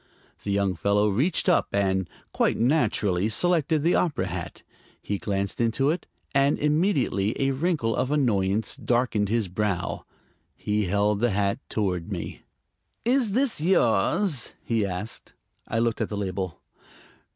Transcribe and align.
The 0.43 0.49
young 0.51 0.73
fellow 0.73 1.09
reached 1.09 1.47
up 1.47 1.67
and, 1.71 2.09
quite 2.33 2.57
naturally, 2.57 3.29
selected 3.29 3.83
the 3.83 3.93
opera 3.93 4.25
hat. 4.25 4.63
He 4.99 5.19
glanced 5.19 5.61
into 5.61 5.91
it, 5.91 6.07
and 6.33 6.57
immediately 6.57 7.39
a 7.39 7.51
wrinkle 7.51 7.95
of 7.95 8.09
annoyance 8.09 8.75
darkened 8.75 9.29
his 9.29 9.47
brow. 9.47 10.03
He 10.55 10.85
held 10.85 11.19
the 11.19 11.29
hat 11.29 11.59
toward 11.69 12.11
me. 12.11 12.41
"Is 13.05 13.33
this 13.33 13.61
yours?" 13.61 14.55
he 14.63 14.87
asked. 14.87 15.33
I 15.67 15.77
looked 15.77 16.01
at 16.01 16.09
the 16.09 16.17
label. 16.17 16.59